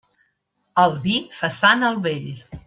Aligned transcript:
El 0.83 0.95
vi 1.03 1.13
fa 1.41 1.51
sant 1.59 1.87
el 1.91 2.01
vell. 2.09 2.27